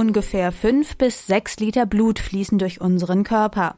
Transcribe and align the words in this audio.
Ungefähr 0.00 0.50
fünf 0.50 0.96
bis 0.96 1.26
sechs 1.26 1.58
Liter 1.60 1.84
Blut 1.84 2.20
fließen 2.20 2.56
durch 2.56 2.80
unseren 2.80 3.22
Körper. 3.22 3.76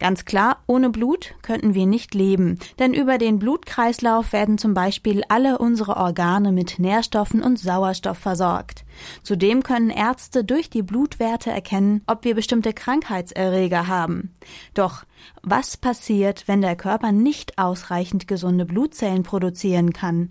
Ganz 0.00 0.24
klar, 0.24 0.64
ohne 0.66 0.90
Blut 0.90 1.36
könnten 1.42 1.74
wir 1.74 1.86
nicht 1.86 2.12
leben, 2.12 2.58
denn 2.80 2.92
über 2.92 3.18
den 3.18 3.38
Blutkreislauf 3.38 4.32
werden 4.32 4.58
zum 4.58 4.74
Beispiel 4.74 5.22
alle 5.28 5.58
unsere 5.58 5.96
Organe 5.96 6.50
mit 6.50 6.80
Nährstoffen 6.80 7.40
und 7.40 7.56
Sauerstoff 7.56 8.18
versorgt. 8.18 8.84
Zudem 9.22 9.62
können 9.62 9.90
Ärzte 9.90 10.42
durch 10.42 10.70
die 10.70 10.82
Blutwerte 10.82 11.52
erkennen, 11.52 12.02
ob 12.08 12.24
wir 12.24 12.34
bestimmte 12.34 12.72
Krankheitserreger 12.72 13.86
haben. 13.86 14.34
Doch 14.74 15.04
was 15.44 15.76
passiert, 15.76 16.48
wenn 16.48 16.62
der 16.62 16.74
Körper 16.74 17.12
nicht 17.12 17.58
ausreichend 17.58 18.26
gesunde 18.26 18.64
Blutzellen 18.64 19.22
produzieren 19.22 19.92
kann? 19.92 20.30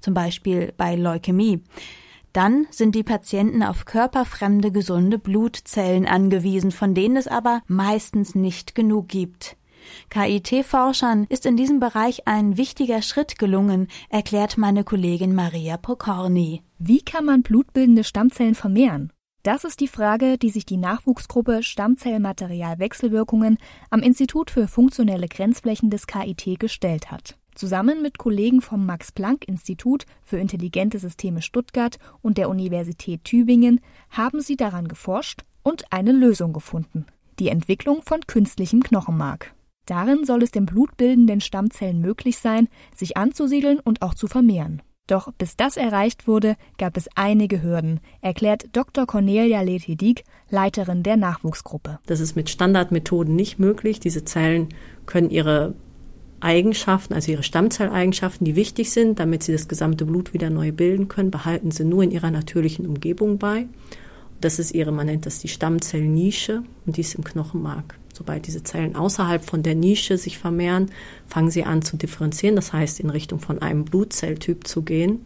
Zum 0.00 0.14
Beispiel 0.14 0.72
bei 0.78 0.96
Leukämie. 0.96 1.60
Dann 2.38 2.68
sind 2.70 2.94
die 2.94 3.02
Patienten 3.02 3.64
auf 3.64 3.84
körperfremde 3.84 4.70
gesunde 4.70 5.18
Blutzellen 5.18 6.06
angewiesen, 6.06 6.70
von 6.70 6.94
denen 6.94 7.16
es 7.16 7.26
aber 7.26 7.62
meistens 7.66 8.36
nicht 8.36 8.76
genug 8.76 9.08
gibt. 9.08 9.56
KIT-Forschern 10.10 11.26
ist 11.28 11.46
in 11.46 11.56
diesem 11.56 11.80
Bereich 11.80 12.28
ein 12.28 12.56
wichtiger 12.56 13.02
Schritt 13.02 13.40
gelungen, 13.40 13.88
erklärt 14.08 14.56
meine 14.56 14.84
Kollegin 14.84 15.34
Maria 15.34 15.78
Pokorny. 15.78 16.62
Wie 16.78 17.00
kann 17.02 17.24
man 17.24 17.42
blutbildende 17.42 18.04
Stammzellen 18.04 18.54
vermehren? 18.54 19.12
Das 19.42 19.64
ist 19.64 19.80
die 19.80 19.88
Frage, 19.88 20.38
die 20.38 20.50
sich 20.50 20.64
die 20.64 20.76
Nachwuchsgruppe 20.76 21.64
Stammzellmaterialwechselwirkungen 21.64 23.58
am 23.90 23.98
Institut 23.98 24.52
für 24.52 24.68
funktionelle 24.68 25.26
Grenzflächen 25.26 25.90
des 25.90 26.06
KIT 26.06 26.60
gestellt 26.60 27.10
hat. 27.10 27.36
Zusammen 27.58 28.02
mit 28.02 28.18
Kollegen 28.18 28.60
vom 28.60 28.86
Max-Planck-Institut 28.86 30.06
für 30.22 30.38
intelligente 30.38 31.00
Systeme 31.00 31.42
Stuttgart 31.42 31.98
und 32.22 32.38
der 32.38 32.50
Universität 32.50 33.24
Tübingen 33.24 33.80
haben 34.10 34.40
sie 34.40 34.54
daran 34.54 34.86
geforscht 34.86 35.42
und 35.64 35.92
eine 35.92 36.12
Lösung 36.12 36.52
gefunden. 36.52 37.06
Die 37.40 37.48
Entwicklung 37.48 38.02
von 38.04 38.20
künstlichem 38.28 38.84
Knochenmark. 38.84 39.56
Darin 39.86 40.24
soll 40.24 40.44
es 40.44 40.52
den 40.52 40.66
blutbildenden 40.66 41.40
Stammzellen 41.40 42.00
möglich 42.00 42.38
sein, 42.38 42.68
sich 42.94 43.16
anzusiedeln 43.16 43.80
und 43.80 44.02
auch 44.02 44.14
zu 44.14 44.28
vermehren. 44.28 44.80
Doch 45.08 45.32
bis 45.32 45.56
das 45.56 45.76
erreicht 45.76 46.28
wurde, 46.28 46.54
gab 46.76 46.96
es 46.96 47.08
einige 47.16 47.60
Hürden, 47.60 47.98
erklärt 48.20 48.68
Dr. 48.72 49.04
Cornelia 49.04 49.62
Letedig, 49.62 50.22
Leiterin 50.48 51.02
der 51.02 51.16
Nachwuchsgruppe. 51.16 51.98
Das 52.06 52.20
ist 52.20 52.36
mit 52.36 52.50
Standardmethoden 52.50 53.34
nicht 53.34 53.58
möglich. 53.58 53.98
Diese 53.98 54.24
Zellen 54.24 54.68
können 55.06 55.30
ihre 55.30 55.74
Eigenschaften, 56.40 57.14
also 57.14 57.32
ihre 57.32 57.42
Stammzelleigenschaften, 57.42 58.44
die 58.44 58.56
wichtig 58.56 58.90
sind, 58.90 59.18
damit 59.18 59.42
sie 59.42 59.52
das 59.52 59.68
gesamte 59.68 60.04
Blut 60.04 60.32
wieder 60.32 60.50
neu 60.50 60.72
bilden 60.72 61.08
können, 61.08 61.30
behalten 61.30 61.70
sie 61.70 61.84
nur 61.84 62.02
in 62.02 62.10
ihrer 62.10 62.30
natürlichen 62.30 62.86
Umgebung 62.86 63.38
bei. 63.38 63.66
Das 64.40 64.58
ist 64.58 64.72
ihre, 64.72 64.92
man 64.92 65.06
nennt 65.06 65.26
das 65.26 65.40
die 65.40 65.48
Stammzellnische 65.48 66.62
und 66.86 66.96
die 66.96 67.00
ist 67.00 67.16
im 67.16 67.24
Knochenmark. 67.24 67.98
Sobald 68.14 68.46
diese 68.46 68.62
Zellen 68.62 68.96
außerhalb 68.96 69.44
von 69.44 69.62
der 69.62 69.74
Nische 69.74 70.16
sich 70.16 70.38
vermehren, 70.38 70.90
fangen 71.26 71.50
sie 71.50 71.64
an 71.64 71.82
zu 71.82 71.96
differenzieren, 71.96 72.56
das 72.56 72.72
heißt 72.72 73.00
in 73.00 73.10
Richtung 73.10 73.40
von 73.40 73.60
einem 73.60 73.84
Blutzelltyp 73.84 74.66
zu 74.66 74.82
gehen. 74.82 75.24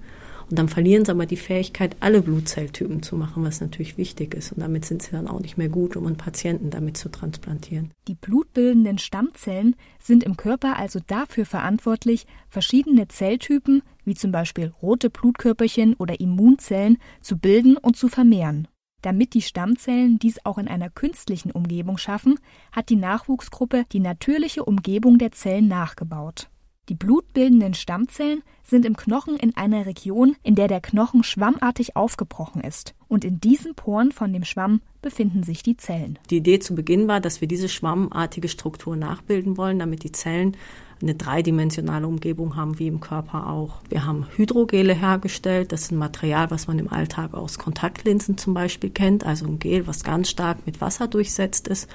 Und 0.53 0.59
dann 0.59 0.69
verlieren 0.69 1.07
sie 1.07 1.13
aber 1.13 1.25
die 1.25 1.39
Fähigkeit, 1.39 1.97
alle 2.01 2.21
Blutzelltypen 2.21 3.03
zu 3.03 3.17
machen, 3.17 3.43
was 3.43 3.63
natürlich 3.63 3.97
wichtig 3.97 4.35
ist. 4.35 4.53
Und 4.53 4.61
damit 4.61 4.85
sind 4.85 5.01
sie 5.01 5.13
dann 5.13 5.27
auch 5.27 5.41
nicht 5.41 5.57
mehr 5.57 5.71
gut, 5.71 5.97
um 5.97 6.07
einen 6.07 6.19
Patienten 6.19 6.69
damit 6.69 6.99
zu 6.99 7.09
transplantieren. 7.09 7.91
Die 8.07 8.17
blutbildenden 8.17 8.99
Stammzellen 8.99 9.77
sind 9.99 10.23
im 10.23 10.37
Körper 10.37 10.77
also 10.77 11.01
dafür 11.07 11.47
verantwortlich, 11.47 12.27
verschiedene 12.51 13.09
Zelltypen, 13.09 13.81
wie 14.05 14.15
zum 14.15 14.31
Beispiel 14.31 14.75
rote 14.83 15.09
Blutkörperchen 15.09 15.95
oder 15.95 16.21
Immunzellen, 16.21 16.99
zu 17.23 17.39
bilden 17.39 17.79
und 17.79 17.97
zu 17.97 18.09
vermehren. 18.09 18.69
Damit 19.01 19.33
die 19.33 19.41
Stammzellen 19.41 20.19
dies 20.19 20.45
auch 20.45 20.59
in 20.59 20.69
einer 20.69 20.91
künstlichen 20.91 21.51
Umgebung 21.51 21.97
schaffen, 21.97 22.39
hat 22.73 22.91
die 22.91 22.97
Nachwuchsgruppe 22.97 23.85
die 23.91 24.01
natürliche 24.01 24.67
Umgebung 24.67 25.17
der 25.17 25.33
Zellen 25.33 25.69
nachgebaut. 25.69 26.51
Die 26.89 26.97
blutbildenden 26.97 27.75
Stammzellen 27.75 28.43
sind 28.65 28.85
im 28.85 28.97
Knochen 28.97 29.37
in 29.37 29.57
einer 29.57 29.87
Region, 29.87 30.35
in 30.43 30.57
der 30.57 30.67
der 30.67 30.81
Knochen 30.81 31.23
schwammartig 31.23 31.95
aufgebrochen 31.95 32.61
ist. 32.61 32.95
Und 33.07 33.25
in 33.25 33.39
diesen 33.39 33.77
Poren 33.77 34.11
von 34.11 34.33
dem 34.33 34.43
Schwamm 34.43 34.81
befinden 35.01 35.45
sich 35.45 35.63
die 35.63 35.77
Zellen. 35.77 36.19
Die 36.31 36.39
Idee 36.39 36.59
zu 36.59 36.75
Beginn 36.75 37.07
war, 37.07 37.21
dass 37.21 37.41
wir 37.41 37.47
diese 37.47 37.69
schwammartige 37.69 38.49
Struktur 38.49 38.97
nachbilden 38.97 39.57
wollen, 39.57 39.79
damit 39.79 40.03
die 40.03 40.11
Zellen 40.11 40.57
eine 41.01 41.15
dreidimensionale 41.15 42.07
Umgebung 42.09 42.57
haben, 42.57 42.81
wie 42.81 42.89
im 42.89 42.99
Körper 42.99 43.49
auch. 43.49 43.81
Wir 43.89 44.05
haben 44.05 44.27
Hydrogele 44.35 44.95
hergestellt. 44.95 45.71
Das 45.71 45.83
ist 45.83 45.93
ein 45.93 45.99
Material, 45.99 46.51
was 46.51 46.67
man 46.67 46.81
im 46.81 46.93
Alltag 46.93 47.35
aus 47.35 47.61
Kontaktlinsen 47.61 48.39
zum 48.39 48.55
Beispiel 48.55 48.91
kennt. 48.91 49.25
Also 49.25 49.47
ein 49.47 49.61
Gel, 49.61 49.87
was 49.87 50.03
ganz 50.03 50.31
stark 50.31 50.67
mit 50.67 50.81
Wasser 50.81 51.07
durchsetzt 51.07 51.69
ist 51.69 51.89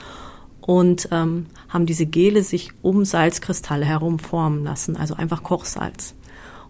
und 0.67 1.07
ähm, 1.11 1.47
haben 1.69 1.85
diese 1.85 2.05
Gele 2.05 2.44
sich 2.44 2.72
um 2.83 3.05
Salzkristalle 3.05 3.85
herum 3.85 4.19
formen 4.19 4.63
lassen, 4.63 4.97
also 4.97 5.16
einfach 5.16 5.41
Kochsalz. 5.41 6.13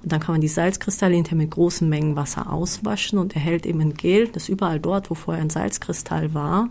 Und 0.04 0.12
dann 0.12 0.20
kann 0.20 0.36
man 0.36 0.42
die 0.42 0.48
Salzkristalle 0.48 1.16
hinterher 1.16 1.40
mit 1.40 1.52
großen 1.52 1.90
Mengen 1.90 2.16
Wasser 2.16 2.54
auswaschen 2.54 3.18
und 3.18 3.36
erhält 3.36 3.66
eben 3.66 3.82
ein 3.82 3.96
Gel, 3.96 4.28
das 4.28 4.50
überall 4.50 4.80
dort, 4.80 5.10
wo 5.10 5.16
vorher 5.16 5.42
ein 5.42 5.50
Salzkristall 5.50 6.36
war, 6.36 6.70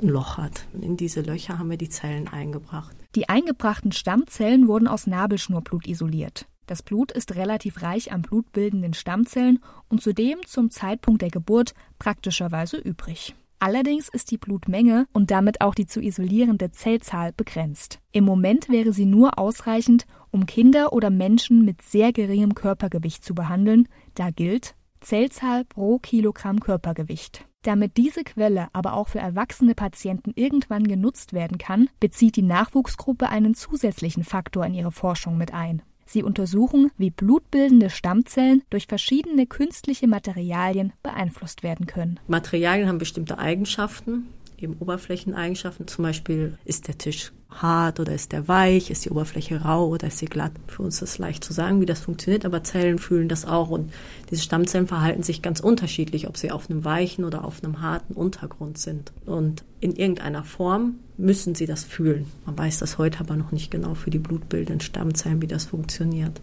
ein 0.00 0.08
Loch 0.08 0.38
hat. 0.38 0.66
Und 0.72 0.82
in 0.82 0.96
diese 0.96 1.20
Löcher 1.20 1.58
haben 1.58 1.68
wir 1.68 1.76
die 1.76 1.90
Zellen 1.90 2.26
eingebracht. 2.26 2.96
Die 3.14 3.28
eingebrachten 3.28 3.92
Stammzellen 3.92 4.66
wurden 4.66 4.88
aus 4.88 5.06
Nabelschnurblut 5.06 5.86
isoliert. 5.86 6.46
Das 6.66 6.82
Blut 6.82 7.12
ist 7.12 7.34
relativ 7.34 7.82
reich 7.82 8.12
an 8.12 8.22
blutbildenden 8.22 8.94
Stammzellen 8.94 9.58
und 9.90 10.00
zudem 10.00 10.38
zum 10.46 10.70
Zeitpunkt 10.70 11.20
der 11.20 11.30
Geburt 11.30 11.74
praktischerweise 11.98 12.78
übrig. 12.78 13.34
Allerdings 13.62 14.08
ist 14.08 14.32
die 14.32 14.38
Blutmenge 14.38 15.06
und 15.12 15.30
damit 15.30 15.60
auch 15.60 15.76
die 15.76 15.86
zu 15.86 16.00
isolierende 16.00 16.72
Zellzahl 16.72 17.32
begrenzt. 17.32 18.00
Im 18.10 18.24
Moment 18.24 18.68
wäre 18.68 18.92
sie 18.92 19.04
nur 19.04 19.38
ausreichend, 19.38 20.04
um 20.32 20.46
Kinder 20.46 20.92
oder 20.92 21.10
Menschen 21.10 21.64
mit 21.64 21.80
sehr 21.80 22.12
geringem 22.12 22.56
Körpergewicht 22.56 23.24
zu 23.24 23.36
behandeln, 23.36 23.86
da 24.16 24.30
gilt 24.30 24.74
Zellzahl 25.00 25.64
pro 25.64 26.00
Kilogramm 26.00 26.58
Körpergewicht. 26.58 27.46
Damit 27.62 27.96
diese 27.98 28.24
Quelle 28.24 28.66
aber 28.72 28.94
auch 28.94 29.06
für 29.06 29.20
erwachsene 29.20 29.76
Patienten 29.76 30.32
irgendwann 30.34 30.82
genutzt 30.82 31.32
werden 31.32 31.58
kann, 31.58 31.88
bezieht 32.00 32.34
die 32.34 32.42
Nachwuchsgruppe 32.42 33.28
einen 33.28 33.54
zusätzlichen 33.54 34.24
Faktor 34.24 34.66
in 34.66 34.74
ihre 34.74 34.90
Forschung 34.90 35.38
mit 35.38 35.54
ein. 35.54 35.82
Sie 36.04 36.22
untersuchen, 36.22 36.90
wie 36.96 37.10
blutbildende 37.10 37.90
Stammzellen 37.90 38.62
durch 38.70 38.86
verschiedene 38.86 39.46
künstliche 39.46 40.08
Materialien 40.08 40.92
beeinflusst 41.02 41.62
werden 41.62 41.86
können. 41.86 42.20
Materialien 42.26 42.88
haben 42.88 42.98
bestimmte 42.98 43.38
Eigenschaften, 43.38 44.28
eben 44.58 44.76
Oberflächeneigenschaften. 44.78 45.86
Zum 45.86 46.04
Beispiel 46.04 46.58
ist 46.64 46.88
der 46.88 46.98
Tisch 46.98 47.32
hart 47.60 48.00
oder 48.00 48.14
ist 48.14 48.32
der 48.32 48.48
weich, 48.48 48.90
ist 48.90 49.04
die 49.04 49.10
Oberfläche 49.10 49.62
rau 49.62 49.88
oder 49.88 50.06
ist 50.06 50.18
sie 50.18 50.26
glatt. 50.26 50.52
Für 50.68 50.82
uns 50.82 51.02
ist 51.02 51.18
leicht 51.18 51.44
zu 51.44 51.52
sagen, 51.52 51.80
wie 51.80 51.86
das 51.86 52.00
funktioniert, 52.00 52.44
aber 52.44 52.64
Zellen 52.64 52.98
fühlen 52.98 53.28
das 53.28 53.44
auch 53.44 53.70
und 53.70 53.92
diese 54.30 54.42
Stammzellen 54.42 54.86
verhalten 54.86 55.22
sich 55.22 55.42
ganz 55.42 55.60
unterschiedlich, 55.60 56.28
ob 56.28 56.36
sie 56.36 56.50
auf 56.50 56.70
einem 56.70 56.84
weichen 56.84 57.24
oder 57.24 57.44
auf 57.44 57.62
einem 57.62 57.82
harten 57.82 58.14
Untergrund 58.14 58.78
sind. 58.78 59.12
Und 59.26 59.64
in 59.80 59.94
irgendeiner 59.94 60.44
Form 60.44 60.96
müssen 61.18 61.54
sie 61.54 61.66
das 61.66 61.84
fühlen. 61.84 62.26
Man 62.46 62.56
weiß 62.56 62.78
das 62.78 62.98
heute 62.98 63.20
aber 63.20 63.36
noch 63.36 63.52
nicht 63.52 63.70
genau 63.70 63.94
für 63.94 64.10
die 64.10 64.18
blutbildenden 64.18 64.80
Stammzellen, 64.80 65.42
wie 65.42 65.46
das 65.46 65.66
funktioniert. 65.66 66.40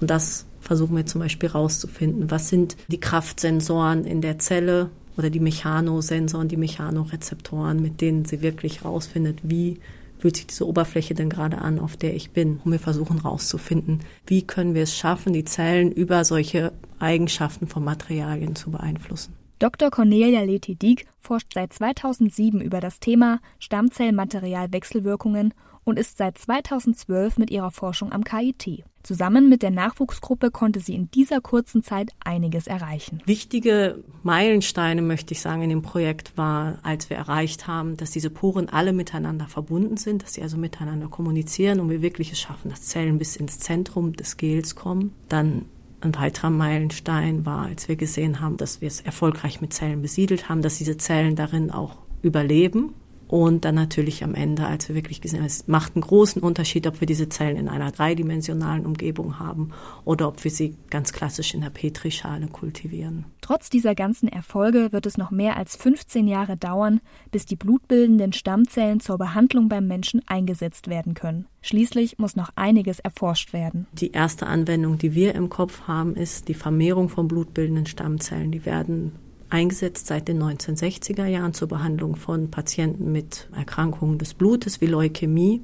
Und 0.00 0.10
das 0.10 0.46
versuchen 0.60 0.96
wir 0.96 1.06
zum 1.06 1.20
Beispiel 1.20 1.50
herauszufinden. 1.50 2.30
Was 2.30 2.48
sind 2.48 2.76
die 2.88 3.00
Kraftsensoren 3.00 4.04
in 4.04 4.20
der 4.20 4.38
Zelle 4.38 4.90
oder 5.16 5.30
die 5.30 5.40
Mechanosensoren, 5.40 6.48
die 6.48 6.56
Mechanorezeptoren, 6.56 7.80
mit 7.80 8.00
denen 8.00 8.24
sie 8.24 8.42
wirklich 8.42 8.82
herausfindet, 8.82 9.38
wie 9.42 9.78
fühlt 10.22 10.36
sich 10.36 10.46
diese 10.46 10.68
Oberfläche 10.68 11.14
denn 11.14 11.28
gerade 11.28 11.58
an, 11.58 11.80
auf 11.80 11.96
der 11.96 12.14
ich 12.14 12.30
bin? 12.30 12.60
Und 12.64 12.70
wir 12.70 12.78
versuchen 12.78 13.22
herauszufinden, 13.22 13.98
wie 14.24 14.42
können 14.42 14.72
wir 14.72 14.84
es 14.84 14.96
schaffen, 14.96 15.32
die 15.32 15.44
Zellen 15.44 15.90
über 15.90 16.24
solche 16.24 16.72
Eigenschaften 17.00 17.66
von 17.66 17.82
Materialien 17.82 18.54
zu 18.54 18.70
beeinflussen. 18.70 19.34
Dr. 19.58 19.90
Cornelia 19.90 20.42
Letedig 20.42 21.06
forscht 21.18 21.52
seit 21.54 21.72
2007 21.72 22.60
über 22.60 22.78
das 22.78 23.00
Thema 23.00 23.40
Stammzellmaterialwechselwirkungen 23.58 25.54
und 25.84 25.98
ist 25.98 26.18
seit 26.18 26.38
2012 26.38 27.38
mit 27.38 27.50
ihrer 27.50 27.70
Forschung 27.70 28.12
am 28.12 28.24
KIT. 28.24 28.84
Zusammen 29.02 29.48
mit 29.48 29.62
der 29.62 29.72
Nachwuchsgruppe 29.72 30.52
konnte 30.52 30.78
sie 30.78 30.94
in 30.94 31.10
dieser 31.10 31.40
kurzen 31.40 31.82
Zeit 31.82 32.10
einiges 32.24 32.68
erreichen. 32.68 33.20
Wichtige 33.26 34.04
Meilensteine, 34.22 35.02
möchte 35.02 35.34
ich 35.34 35.40
sagen, 35.40 35.62
in 35.62 35.70
dem 35.70 35.82
Projekt 35.82 36.36
war, 36.36 36.78
als 36.84 37.10
wir 37.10 37.16
erreicht 37.16 37.66
haben, 37.66 37.96
dass 37.96 38.12
diese 38.12 38.30
Poren 38.30 38.68
alle 38.68 38.92
miteinander 38.92 39.48
verbunden 39.48 39.96
sind, 39.96 40.22
dass 40.22 40.34
sie 40.34 40.42
also 40.42 40.56
miteinander 40.56 41.08
kommunizieren 41.08 41.80
und 41.80 41.90
wir 41.90 42.00
wirklich 42.00 42.30
es 42.30 42.40
schaffen, 42.40 42.70
dass 42.70 42.82
Zellen 42.82 43.18
bis 43.18 43.34
ins 43.34 43.58
Zentrum 43.58 44.12
des 44.12 44.36
Gels 44.36 44.76
kommen. 44.76 45.12
Dann 45.28 45.66
ein 46.00 46.14
weiterer 46.14 46.50
Meilenstein 46.50 47.44
war, 47.44 47.66
als 47.66 47.88
wir 47.88 47.96
gesehen 47.96 48.40
haben, 48.40 48.56
dass 48.56 48.80
wir 48.80 48.88
es 48.88 49.00
erfolgreich 49.00 49.60
mit 49.60 49.72
Zellen 49.72 50.02
besiedelt 50.02 50.48
haben, 50.48 50.62
dass 50.62 50.78
diese 50.78 50.96
Zellen 50.96 51.34
darin 51.34 51.70
auch 51.70 51.96
überleben 52.22 52.94
Und 53.32 53.64
dann 53.64 53.76
natürlich 53.76 54.22
am 54.24 54.34
Ende, 54.34 54.66
als 54.66 54.90
wir 54.90 54.94
wirklich 54.94 55.22
gesehen 55.22 55.38
haben, 55.38 55.46
es 55.46 55.66
macht 55.66 55.96
einen 55.96 56.02
großen 56.02 56.42
Unterschied, 56.42 56.86
ob 56.86 57.00
wir 57.00 57.06
diese 57.06 57.30
Zellen 57.30 57.56
in 57.56 57.66
einer 57.66 57.90
dreidimensionalen 57.90 58.84
Umgebung 58.84 59.38
haben 59.38 59.70
oder 60.04 60.28
ob 60.28 60.44
wir 60.44 60.50
sie 60.50 60.76
ganz 60.90 61.14
klassisch 61.14 61.54
in 61.54 61.62
der 61.62 61.70
Petrischale 61.70 62.48
kultivieren. 62.48 63.24
Trotz 63.40 63.70
dieser 63.70 63.94
ganzen 63.94 64.28
Erfolge 64.28 64.92
wird 64.92 65.06
es 65.06 65.16
noch 65.16 65.30
mehr 65.30 65.56
als 65.56 65.76
15 65.76 66.28
Jahre 66.28 66.58
dauern, 66.58 67.00
bis 67.30 67.46
die 67.46 67.56
blutbildenden 67.56 68.34
Stammzellen 68.34 69.00
zur 69.00 69.16
Behandlung 69.16 69.70
beim 69.70 69.86
Menschen 69.86 70.20
eingesetzt 70.26 70.88
werden 70.88 71.14
können. 71.14 71.46
Schließlich 71.62 72.18
muss 72.18 72.36
noch 72.36 72.50
einiges 72.56 73.00
erforscht 73.00 73.54
werden. 73.54 73.86
Die 73.94 74.12
erste 74.12 74.46
Anwendung, 74.46 74.98
die 74.98 75.14
wir 75.14 75.34
im 75.34 75.48
Kopf 75.48 75.84
haben, 75.86 76.16
ist 76.16 76.48
die 76.48 76.54
Vermehrung 76.54 77.08
von 77.08 77.28
blutbildenden 77.28 77.86
Stammzellen. 77.86 78.52
Die 78.52 78.66
werden 78.66 79.12
eingesetzt 79.52 80.06
seit 80.06 80.28
den 80.28 80.42
1960er 80.42 81.26
Jahren 81.26 81.52
zur 81.52 81.68
Behandlung 81.68 82.16
von 82.16 82.50
Patienten 82.50 83.12
mit 83.12 83.48
Erkrankungen 83.54 84.18
des 84.18 84.34
Blutes 84.34 84.80
wie 84.80 84.86
Leukämie. 84.86 85.62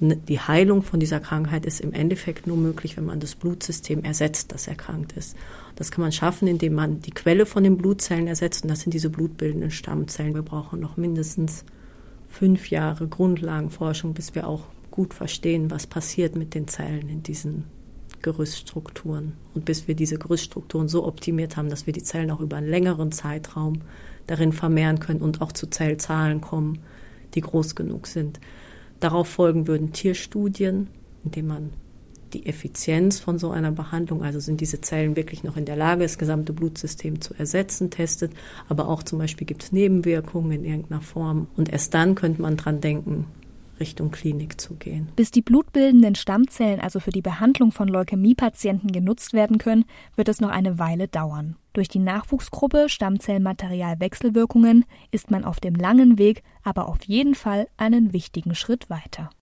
Und 0.00 0.28
die 0.28 0.40
Heilung 0.40 0.82
von 0.82 1.00
dieser 1.00 1.20
Krankheit 1.20 1.66
ist 1.66 1.80
im 1.80 1.92
Endeffekt 1.92 2.46
nur 2.46 2.56
möglich, 2.56 2.96
wenn 2.96 3.06
man 3.06 3.20
das 3.20 3.34
Blutsystem 3.34 4.04
ersetzt, 4.04 4.52
das 4.52 4.68
erkrankt 4.68 5.12
ist. 5.12 5.36
Das 5.76 5.90
kann 5.90 6.02
man 6.02 6.12
schaffen, 6.12 6.46
indem 6.46 6.74
man 6.74 7.00
die 7.00 7.10
Quelle 7.10 7.46
von 7.46 7.64
den 7.64 7.76
Blutzellen 7.76 8.28
ersetzt, 8.28 8.64
und 8.64 8.70
das 8.70 8.80
sind 8.80 8.94
diese 8.94 9.10
blutbildenden 9.10 9.70
Stammzellen. 9.70 10.34
Wir 10.34 10.42
brauchen 10.42 10.80
noch 10.80 10.96
mindestens 10.96 11.64
fünf 12.28 12.70
Jahre 12.70 13.08
Grundlagenforschung, 13.08 14.14
bis 14.14 14.34
wir 14.34 14.46
auch 14.46 14.64
gut 14.90 15.14
verstehen, 15.14 15.70
was 15.70 15.86
passiert 15.86 16.36
mit 16.36 16.54
den 16.54 16.68
Zellen 16.68 17.08
in 17.08 17.22
diesen 17.22 17.64
Gerüststrukturen. 18.24 19.34
Und 19.54 19.66
bis 19.66 19.86
wir 19.86 19.94
diese 19.94 20.18
Gerüststrukturen 20.18 20.88
so 20.88 21.06
optimiert 21.06 21.58
haben, 21.58 21.68
dass 21.68 21.86
wir 21.86 21.92
die 21.92 22.02
Zellen 22.02 22.30
auch 22.30 22.40
über 22.40 22.56
einen 22.56 22.70
längeren 22.70 23.12
Zeitraum 23.12 23.82
darin 24.26 24.52
vermehren 24.52 24.98
können 24.98 25.20
und 25.20 25.42
auch 25.42 25.52
zu 25.52 25.66
Zellzahlen 25.68 26.40
kommen, 26.40 26.78
die 27.34 27.42
groß 27.42 27.74
genug 27.74 28.06
sind. 28.06 28.40
Darauf 28.98 29.28
folgen 29.28 29.66
würden 29.66 29.92
Tierstudien, 29.92 30.88
indem 31.22 31.48
man 31.48 31.70
die 32.32 32.46
Effizienz 32.46 33.20
von 33.20 33.38
so 33.38 33.50
einer 33.50 33.70
Behandlung, 33.70 34.22
also 34.22 34.40
sind 34.40 34.62
diese 34.62 34.80
Zellen 34.80 35.16
wirklich 35.16 35.44
noch 35.44 35.58
in 35.58 35.66
der 35.66 35.76
Lage, 35.76 36.02
das 36.02 36.16
gesamte 36.16 36.54
Blutsystem 36.54 37.20
zu 37.20 37.34
ersetzen, 37.34 37.90
testet, 37.90 38.32
aber 38.70 38.88
auch 38.88 39.02
zum 39.02 39.18
Beispiel 39.18 39.46
gibt 39.46 39.64
es 39.64 39.72
Nebenwirkungen 39.72 40.50
in 40.50 40.64
irgendeiner 40.64 41.02
Form. 41.02 41.46
Und 41.56 41.68
erst 41.68 41.92
dann 41.92 42.14
könnte 42.14 42.40
man 42.40 42.56
dran 42.56 42.80
denken, 42.80 43.26
Richtung 43.80 44.10
Klinik 44.10 44.60
zu 44.60 44.74
gehen. 44.74 45.08
Bis 45.16 45.30
die 45.30 45.42
blutbildenden 45.42 46.14
Stammzellen 46.14 46.80
also 46.80 47.00
für 47.00 47.10
die 47.10 47.22
Behandlung 47.22 47.72
von 47.72 47.88
Leukämiepatienten 47.88 48.92
genutzt 48.92 49.32
werden 49.32 49.58
können, 49.58 49.84
wird 50.16 50.28
es 50.28 50.40
noch 50.40 50.50
eine 50.50 50.78
Weile 50.78 51.08
dauern. 51.08 51.56
Durch 51.72 51.88
die 51.88 51.98
Nachwuchsgruppe 51.98 52.88
Stammzellmaterial-Wechselwirkungen 52.88 54.84
ist 55.10 55.30
man 55.30 55.44
auf 55.44 55.58
dem 55.58 55.74
langen 55.74 56.18
Weg 56.18 56.42
aber 56.62 56.88
auf 56.88 57.04
jeden 57.04 57.34
Fall 57.34 57.68
einen 57.76 58.12
wichtigen 58.12 58.54
Schritt 58.54 58.88
weiter. 58.90 59.30